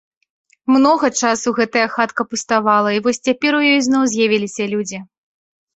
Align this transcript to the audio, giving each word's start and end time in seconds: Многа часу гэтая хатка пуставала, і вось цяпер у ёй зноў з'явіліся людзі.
Многа 0.75 1.07
часу 1.21 1.53
гэтая 1.59 1.85
хатка 1.97 2.27
пуставала, 2.33 2.89
і 2.97 3.05
вось 3.09 3.23
цяпер 3.31 3.51
у 3.61 3.65
ёй 3.73 3.79
зноў 3.91 4.03
з'явіліся 4.17 4.63
людзі. 4.75 4.97